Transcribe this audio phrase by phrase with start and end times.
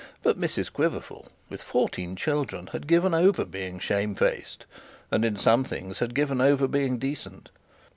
[0.23, 4.65] But Mrs Quiverful, with fourteen children, had given over being shamefaced,
[5.11, 7.49] and, in some things, had given over being decent.